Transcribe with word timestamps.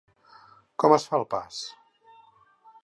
Com 0.83 0.95
es 0.97 1.05
fa 1.11 1.21
el 1.21 1.27
pas? 1.35 1.61